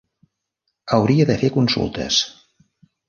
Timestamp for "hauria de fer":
0.97-1.53